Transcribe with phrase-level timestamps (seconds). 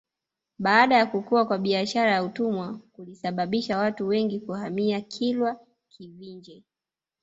[0.59, 6.63] Baada ya kukua kwa biashara ya utumwa kulisababisha watu wengi kuhamia Kilwa Kivinje